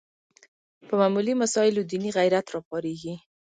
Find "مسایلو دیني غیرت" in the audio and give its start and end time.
1.41-2.45